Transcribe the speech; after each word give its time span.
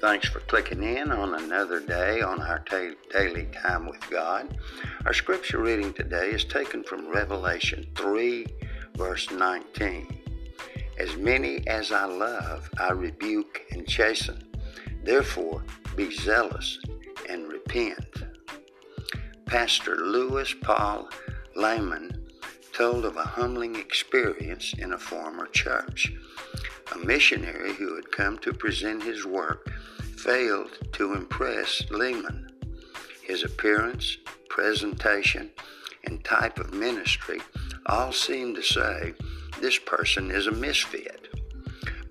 Thanks 0.00 0.28
for 0.28 0.40
clicking 0.40 0.82
in 0.82 1.10
on 1.10 1.42
another 1.42 1.80
day 1.80 2.20
on 2.20 2.42
our 2.42 2.58
ta- 2.58 2.94
daily 3.10 3.46
time 3.46 3.86
with 3.86 4.10
God. 4.10 4.58
Our 5.06 5.14
scripture 5.14 5.58
reading 5.58 5.94
today 5.94 6.32
is 6.32 6.44
taken 6.44 6.84
from 6.84 7.08
Revelation 7.08 7.86
3, 7.94 8.46
verse 8.94 9.30
19. 9.30 10.06
As 10.98 11.16
many 11.16 11.66
as 11.66 11.92
I 11.92 12.04
love, 12.04 12.68
I 12.78 12.90
rebuke 12.90 13.62
and 13.70 13.88
chasten. 13.88 14.46
Therefore, 15.02 15.64
be 15.96 16.14
zealous 16.14 16.78
and 17.30 17.48
repent. 17.48 18.24
Pastor 19.46 19.96
Louis 19.96 20.52
Paul 20.60 21.08
Lehman 21.54 22.25
told 22.76 23.06
of 23.06 23.16
a 23.16 23.22
humbling 23.22 23.74
experience 23.74 24.74
in 24.78 24.92
a 24.92 24.98
former 24.98 25.46
church. 25.46 26.12
A 26.94 26.98
missionary 26.98 27.72
who 27.72 27.96
had 27.96 28.12
come 28.12 28.36
to 28.40 28.52
present 28.52 29.02
his 29.02 29.24
work 29.24 29.70
failed 30.18 30.78
to 30.92 31.14
impress 31.14 31.82
Lehman. 31.90 32.50
His 33.22 33.44
appearance, 33.44 34.18
presentation, 34.50 35.50
and 36.04 36.22
type 36.22 36.58
of 36.58 36.74
ministry 36.74 37.40
all 37.86 38.12
seemed 38.12 38.56
to 38.56 38.62
say 38.62 39.14
this 39.58 39.78
person 39.78 40.30
is 40.30 40.46
a 40.46 40.52
misfit. 40.52 41.28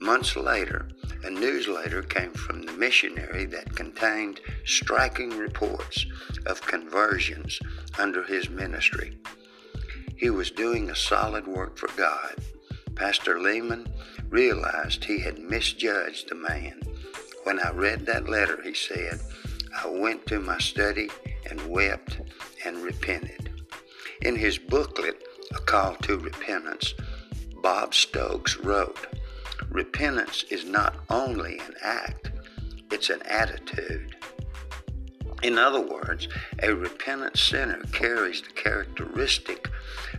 Months 0.01 0.35
later, 0.35 0.87
a 1.23 1.29
newsletter 1.29 2.01
came 2.01 2.33
from 2.33 2.63
the 2.63 2.73
missionary 2.73 3.45
that 3.45 3.75
contained 3.75 4.41
striking 4.65 5.29
reports 5.37 6.07
of 6.47 6.59
conversions 6.63 7.59
under 7.99 8.23
his 8.23 8.49
ministry. 8.49 9.15
He 10.15 10.29
was 10.29 10.51
doing 10.51 10.89
a 10.89 10.95
solid 10.95 11.47
work 11.47 11.77
for 11.77 11.89
God. 11.97 12.35
Pastor 12.95 13.39
Lehman 13.39 13.87
realized 14.29 15.03
he 15.03 15.19
had 15.21 15.39
misjudged 15.39 16.29
the 16.29 16.35
man 16.35 16.81
when 17.45 17.59
I 17.59 17.69
read 17.69 18.07
that 18.07 18.27
letter, 18.27 18.59
he 18.63 18.73
said, 18.73 19.19
I 19.79 19.87
went 19.87 20.25
to 20.25 20.39
my 20.39 20.57
study 20.57 21.11
and 21.47 21.61
wept 21.69 22.19
and 22.65 22.77
repented. 22.77 23.51
In 24.23 24.35
his 24.35 24.57
booklet, 24.57 25.21
A 25.51 25.59
Call 25.59 25.95
to 25.97 26.17
Repentance, 26.17 26.95
Bob 27.61 27.93
Stokes 27.93 28.57
wrote, 28.57 28.97
Repentance 29.69 30.43
is 30.49 30.65
not 30.65 30.95
only 31.11 31.59
an 31.59 31.75
act, 31.83 32.31
it's 32.91 33.11
an 33.11 33.21
attitude. 33.27 34.15
In 35.43 35.57
other 35.57 35.81
words, 35.81 36.27
a 36.63 36.73
repentant 36.73 37.37
sinner 37.37 37.81
carries 37.91 38.41
the 38.41 38.53
characteristic 38.53 39.69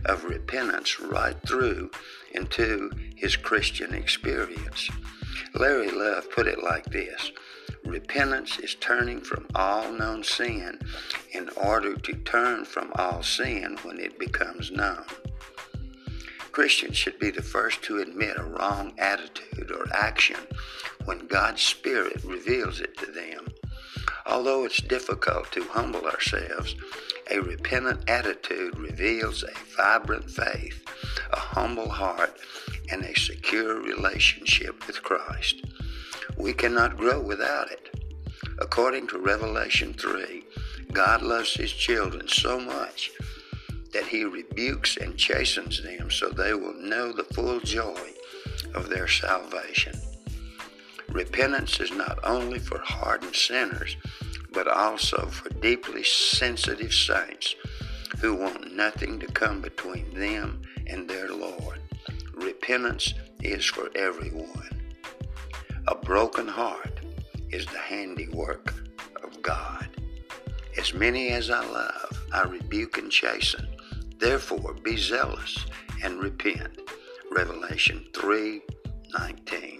of 0.05 0.23
repentance 0.23 0.99
right 0.99 1.35
through 1.47 1.91
into 2.31 2.91
his 3.15 3.35
Christian 3.35 3.93
experience. 3.93 4.89
Larry 5.53 5.91
Love 5.91 6.29
put 6.31 6.47
it 6.47 6.63
like 6.63 6.85
this 6.85 7.31
Repentance 7.83 8.59
is 8.59 8.75
turning 8.75 9.21
from 9.21 9.47
all 9.55 9.91
known 9.91 10.23
sin 10.23 10.79
in 11.31 11.49
order 11.55 11.95
to 11.95 12.13
turn 12.13 12.65
from 12.65 12.91
all 12.95 13.23
sin 13.23 13.77
when 13.83 13.99
it 13.99 14.19
becomes 14.19 14.71
known. 14.71 15.05
Christians 16.51 16.97
should 16.97 17.19
be 17.19 17.31
the 17.31 17.41
first 17.41 17.83
to 17.83 17.99
admit 17.99 18.37
a 18.37 18.43
wrong 18.43 18.93
attitude 18.97 19.71
or 19.71 19.85
action 19.93 20.39
when 21.05 21.27
God's 21.27 21.61
Spirit 21.61 22.23
reveals 22.23 22.81
it 22.81 22.97
to 22.97 23.05
them. 23.05 23.47
Although 24.27 24.65
it's 24.65 24.81
difficult 24.81 25.51
to 25.53 25.63
humble 25.63 26.05
ourselves, 26.05 26.75
a 27.31 27.39
repentant 27.39 28.09
attitude 28.09 28.77
reveals 28.77 29.43
a 29.43 29.75
vibrant 29.75 30.29
faith, 30.29 30.83
a 31.31 31.39
humble 31.39 31.89
heart, 31.89 32.37
and 32.91 33.03
a 33.03 33.17
secure 33.17 33.81
relationship 33.81 34.85
with 34.85 35.01
Christ. 35.01 35.65
We 36.37 36.53
cannot 36.53 36.97
grow 36.97 37.21
without 37.21 37.71
it. 37.71 37.89
According 38.59 39.07
to 39.07 39.19
Revelation 39.19 39.93
3, 39.93 40.43
God 40.91 41.21
loves 41.21 41.53
His 41.53 41.71
children 41.71 42.27
so 42.27 42.59
much 42.59 43.11
that 43.93 44.07
He 44.07 44.25
rebukes 44.25 44.97
and 44.97 45.17
chastens 45.17 45.81
them 45.81 46.11
so 46.11 46.29
they 46.29 46.53
will 46.53 46.75
know 46.75 47.13
the 47.13 47.23
full 47.23 47.59
joy 47.61 48.11
of 48.73 48.89
their 48.89 49.07
salvation. 49.07 49.93
Repentance 51.17 51.79
is 51.79 51.91
not 51.91 52.19
only 52.23 52.59
for 52.59 52.77
hardened 52.77 53.35
sinners, 53.35 53.97
but 54.53 54.67
also 54.67 55.25
for 55.25 55.49
deeply 55.49 56.03
sensitive 56.03 56.93
saints 56.93 57.55
who 58.19 58.35
want 58.35 58.75
nothing 58.75 59.19
to 59.19 59.25
come 59.25 59.59
between 59.59 60.13
them 60.13 60.61
and 60.85 61.09
their 61.09 61.29
Lord. 61.29 61.81
Repentance 62.35 63.15
is 63.41 63.65
for 63.65 63.89
everyone. 63.95 64.93
A 65.87 65.95
broken 65.95 66.47
heart 66.47 66.99
is 67.49 67.65
the 67.65 67.79
handiwork 67.79 68.75
of 69.23 69.41
God. 69.41 69.87
As 70.77 70.93
many 70.93 71.29
as 71.29 71.49
I 71.49 71.65
love, 71.65 72.25
I 72.31 72.43
rebuke 72.43 72.99
and 72.99 73.11
chasten. 73.11 73.67
Therefore, 74.19 74.75
be 74.83 74.95
zealous 74.95 75.65
and 76.03 76.19
repent. 76.19 76.79
Revelation 77.31 78.05
3 78.13 78.61
19. 79.19 79.76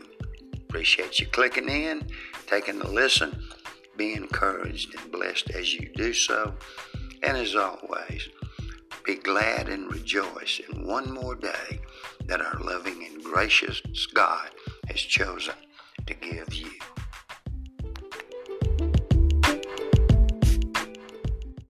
Appreciate 0.77 1.19
you 1.19 1.25
clicking 1.25 1.69
in, 1.69 2.07
taking 2.45 2.79
a 2.81 2.87
listen. 2.87 3.41
Be 3.97 4.13
encouraged 4.13 4.93
and 4.93 5.11
blessed 5.11 5.49
as 5.49 5.73
you 5.73 5.89
do 5.95 6.13
so. 6.13 6.53
And 7.23 7.35
as 7.35 7.55
always, 7.55 8.29
be 9.03 9.15
glad 9.15 9.69
and 9.69 9.91
rejoice 9.91 10.61
in 10.69 10.85
one 10.85 11.11
more 11.11 11.33
day 11.33 11.79
that 12.27 12.41
our 12.41 12.59
loving 12.59 13.03
and 13.03 13.23
gracious 13.23 13.81
God 14.13 14.51
has 14.87 14.99
chosen 14.99 15.55
to 16.05 16.13
give 16.13 16.53
you. 16.53 16.69